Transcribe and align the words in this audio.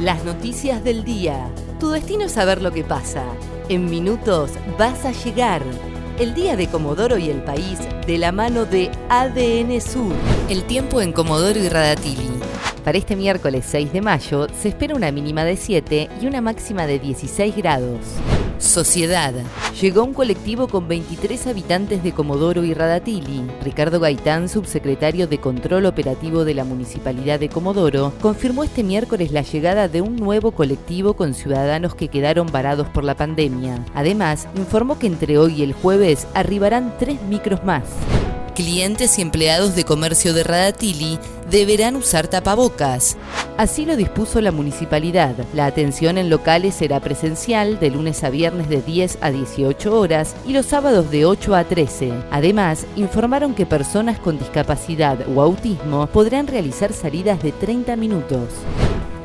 Las 0.00 0.24
noticias 0.24 0.84
del 0.84 1.04
día. 1.04 1.50
Tu 1.80 1.88
destino 1.88 2.24
es 2.24 2.32
saber 2.32 2.60
lo 2.60 2.70
que 2.70 2.84
pasa. 2.84 3.24
En 3.70 3.88
minutos 3.88 4.50
vas 4.78 5.06
a 5.06 5.12
llegar. 5.12 5.62
El 6.18 6.34
día 6.34 6.54
de 6.54 6.68
Comodoro 6.68 7.16
y 7.16 7.30
el 7.30 7.42
país 7.42 7.78
de 8.06 8.18
la 8.18 8.30
mano 8.30 8.66
de 8.66 8.90
ADN 9.08 9.80
Sur. 9.80 10.12
El 10.50 10.64
tiempo 10.64 11.00
en 11.00 11.12
Comodoro 11.12 11.58
y 11.58 11.70
Radatili. 11.70 12.28
Para 12.84 12.98
este 12.98 13.16
miércoles 13.16 13.64
6 13.68 13.94
de 13.94 14.02
mayo 14.02 14.46
se 14.60 14.68
espera 14.68 14.94
una 14.94 15.10
mínima 15.10 15.44
de 15.44 15.56
7 15.56 16.10
y 16.20 16.26
una 16.26 16.42
máxima 16.42 16.86
de 16.86 16.98
16 16.98 17.56
grados. 17.56 18.00
Sociedad. 18.58 19.34
Llegó 19.80 20.04
un 20.04 20.14
colectivo 20.14 20.68
con 20.68 20.88
23 20.88 21.46
habitantes 21.46 22.02
de 22.02 22.12
Comodoro 22.12 22.64
y 22.64 22.74
Radatili. 22.74 23.42
Ricardo 23.62 24.00
Gaitán, 24.00 24.48
subsecretario 24.48 25.26
de 25.26 25.38
Control 25.38 25.86
Operativo 25.86 26.44
de 26.44 26.54
la 26.54 26.64
Municipalidad 26.64 27.38
de 27.38 27.48
Comodoro, 27.48 28.12
confirmó 28.20 28.64
este 28.64 28.82
miércoles 28.82 29.32
la 29.32 29.42
llegada 29.42 29.88
de 29.88 30.00
un 30.00 30.16
nuevo 30.16 30.52
colectivo 30.52 31.14
con 31.14 31.34
ciudadanos 31.34 31.94
que 31.94 32.08
quedaron 32.08 32.46
varados 32.46 32.88
por 32.88 33.04
la 33.04 33.16
pandemia. 33.16 33.84
Además, 33.94 34.48
informó 34.56 34.98
que 34.98 35.06
entre 35.06 35.38
hoy 35.38 35.54
y 35.56 35.62
el 35.62 35.72
jueves 35.72 36.26
arribarán 36.34 36.94
tres 36.98 37.20
micros 37.22 37.64
más 37.64 37.84
clientes 38.56 39.18
y 39.18 39.22
empleados 39.22 39.76
de 39.76 39.84
comercio 39.84 40.32
de 40.32 40.42
Radatili 40.42 41.18
deberán 41.50 41.94
usar 41.94 42.26
tapabocas. 42.26 43.18
Así 43.58 43.84
lo 43.84 43.96
dispuso 43.96 44.40
la 44.40 44.50
municipalidad. 44.50 45.36
La 45.52 45.66
atención 45.66 46.16
en 46.16 46.30
locales 46.30 46.74
será 46.74 46.98
presencial 47.00 47.78
de 47.78 47.90
lunes 47.90 48.24
a 48.24 48.30
viernes 48.30 48.68
de 48.70 48.80
10 48.80 49.18
a 49.20 49.30
18 49.30 50.00
horas 50.00 50.34
y 50.46 50.54
los 50.54 50.66
sábados 50.66 51.10
de 51.10 51.26
8 51.26 51.54
a 51.54 51.64
13. 51.64 52.12
Además, 52.30 52.86
informaron 52.96 53.54
que 53.54 53.66
personas 53.66 54.18
con 54.18 54.38
discapacidad 54.38 55.18
o 55.28 55.42
autismo 55.42 56.06
podrán 56.06 56.46
realizar 56.46 56.94
salidas 56.94 57.42
de 57.42 57.52
30 57.52 57.94
minutos. 57.96 58.48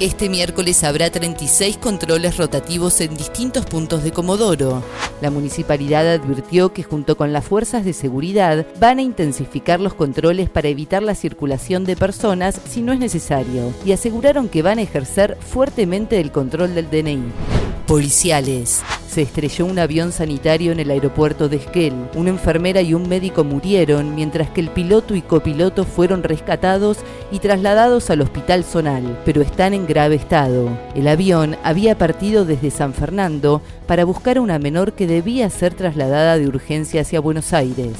Este 0.00 0.28
miércoles 0.28 0.84
habrá 0.84 1.10
36 1.10 1.76
controles 1.78 2.36
rotativos 2.36 3.00
en 3.00 3.16
distintos 3.16 3.66
puntos 3.66 4.04
de 4.04 4.12
Comodoro. 4.12 4.80
La 5.20 5.28
municipalidad 5.28 6.08
advirtió 6.08 6.72
que 6.72 6.84
junto 6.84 7.16
con 7.16 7.32
las 7.32 7.44
fuerzas 7.44 7.84
de 7.84 7.92
seguridad 7.92 8.64
van 8.78 9.00
a 9.00 9.02
intensificar 9.02 9.80
los 9.80 9.94
controles 9.94 10.48
para 10.50 10.68
evitar 10.68 11.02
la 11.02 11.16
circulación 11.16 11.84
de 11.84 11.96
personas 11.96 12.60
si 12.68 12.80
no 12.80 12.92
es 12.92 13.00
necesario 13.00 13.74
y 13.84 13.90
aseguraron 13.90 14.48
que 14.48 14.62
van 14.62 14.78
a 14.78 14.82
ejercer 14.82 15.36
fuertemente 15.40 16.20
el 16.20 16.30
control 16.30 16.76
del 16.76 16.90
DNI. 16.90 17.57
Policiales 17.88 18.82
se 19.08 19.22
estrelló 19.22 19.64
un 19.64 19.78
avión 19.78 20.12
sanitario 20.12 20.72
en 20.72 20.78
el 20.78 20.90
aeropuerto 20.90 21.48
de 21.48 21.56
Esquel. 21.56 21.94
Una 22.14 22.28
enfermera 22.28 22.82
y 22.82 22.92
un 22.92 23.08
médico 23.08 23.44
murieron, 23.44 24.14
mientras 24.14 24.50
que 24.50 24.60
el 24.60 24.68
piloto 24.68 25.14
y 25.14 25.22
copiloto 25.22 25.86
fueron 25.86 26.22
rescatados 26.22 26.98
y 27.32 27.38
trasladados 27.38 28.10
al 28.10 28.20
hospital 28.20 28.62
zonal, 28.62 29.18
pero 29.24 29.40
están 29.40 29.72
en 29.72 29.86
grave 29.86 30.16
estado. 30.16 30.68
El 30.94 31.08
avión 31.08 31.56
había 31.64 31.96
partido 31.96 32.44
desde 32.44 32.70
San 32.70 32.92
Fernando 32.92 33.62
para 33.86 34.04
buscar 34.04 34.36
a 34.36 34.42
una 34.42 34.58
menor 34.58 34.92
que 34.92 35.06
debía 35.06 35.48
ser 35.48 35.72
trasladada 35.72 36.36
de 36.36 36.46
urgencia 36.46 37.00
hacia 37.00 37.20
Buenos 37.20 37.54
Aires 37.54 37.94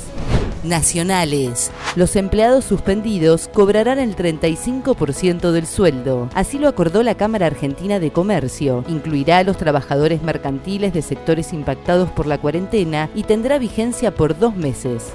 nacionales. 0.69 1.71
Los 1.97 2.15
empleados 2.17 2.65
suspendidos 2.65 3.49
cobrarán 3.53 3.99
el 3.99 4.15
35% 4.15 5.51
del 5.51 5.67
sueldo. 5.67 6.29
Así 6.35 6.59
lo 6.59 6.69
acordó 6.69 7.03
la 7.03 7.17
Cámara 7.17 7.47
Argentina 7.47 7.99
de 7.99 8.13
Comercio. 8.13 8.85
Incluirá 8.89 9.39
a 9.39 9.45
los 9.45 9.57
trabajadores 9.57 10.23
mercantiles 10.23 10.93
de 10.93 11.03
sectores 11.03 11.53
impactados 11.53 12.11
por 12.11 12.27
la 12.27 12.39
cuarentena 12.39 13.11
y 13.15 13.25
tendrá 13.25 13.59
vigencia 13.59 14.15
por 14.15 14.39
dos 14.39 14.55
meses. 14.55 15.13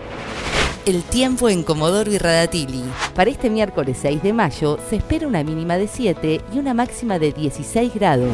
El 0.86 1.04
tiempo 1.04 1.48
en 1.48 1.64
Comodoro 1.64 2.12
y 2.12 2.18
Radatili. 2.18 2.84
Para 3.16 3.30
este 3.30 3.50
miércoles 3.50 3.98
6 4.02 4.22
de 4.22 4.34
mayo 4.34 4.78
se 4.90 4.98
espera 4.98 5.28
una 5.28 5.42
mínima 5.42 5.78
de 5.78 5.88
7 5.88 6.42
y 6.54 6.60
una 6.60 6.74
máxima 6.74 7.20
de 7.20 7.32
16 7.32 7.94
grados. 7.94 8.34